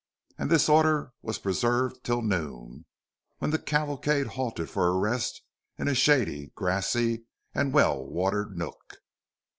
[0.39, 2.87] And this order was preserved till noon,
[3.37, 5.43] when the cavalcade halted for a rest
[5.77, 8.95] in a shady, grassy, and well watered nook.